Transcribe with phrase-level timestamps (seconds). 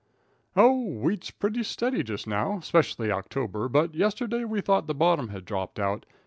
[0.55, 5.45] "Oh, wheat's pretty steady just now, 'specially October, but yesterday we thought the bottom had
[5.45, 6.07] dropped out.